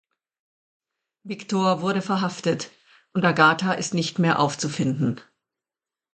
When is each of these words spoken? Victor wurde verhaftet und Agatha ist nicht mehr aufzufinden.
Victor 1.23 1.81
wurde 1.81 2.01
verhaftet 2.01 2.71
und 3.13 3.23
Agatha 3.23 3.73
ist 3.73 3.93
nicht 3.93 4.17
mehr 4.17 4.39
aufzufinden. 4.39 5.21